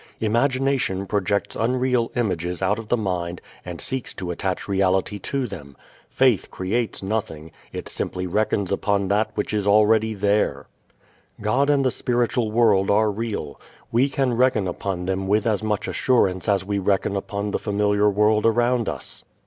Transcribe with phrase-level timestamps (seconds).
[0.19, 5.77] Imagination projects unreal images out of the mind and seeks to attach reality to them.
[6.09, 10.65] Faith creates nothing; it simply reckons upon that which is already there.
[11.39, 13.61] God and the spiritual world are real.
[13.91, 18.09] We can reckon upon them with as much assurance as we reckon upon the familiar
[18.09, 19.23] world around us.